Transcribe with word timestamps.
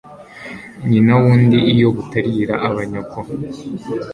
nyina 0.89 1.13
w'undi 1.21 1.57
iyo 1.73 1.87
butarira 1.95 2.53
aba 2.67 2.81
nyoko 2.91 3.19